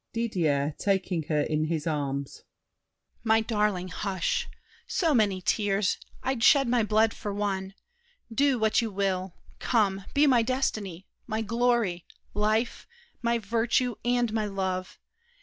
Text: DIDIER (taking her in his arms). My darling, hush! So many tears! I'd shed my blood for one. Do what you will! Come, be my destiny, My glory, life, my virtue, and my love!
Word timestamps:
DIDIER 0.13 0.73
(taking 0.79 1.21
her 1.29 1.41
in 1.41 1.65
his 1.65 1.85
arms). 1.85 2.41
My 3.23 3.39
darling, 3.39 3.89
hush! 3.89 4.49
So 4.87 5.13
many 5.13 5.41
tears! 5.43 5.99
I'd 6.23 6.43
shed 6.43 6.67
my 6.67 6.81
blood 6.81 7.13
for 7.13 7.31
one. 7.31 7.75
Do 8.33 8.57
what 8.57 8.81
you 8.81 8.89
will! 8.89 9.35
Come, 9.59 10.05
be 10.15 10.25
my 10.25 10.41
destiny, 10.41 11.05
My 11.27 11.43
glory, 11.43 12.07
life, 12.33 12.87
my 13.21 13.37
virtue, 13.37 13.93
and 14.03 14.33
my 14.33 14.47
love! 14.47 14.97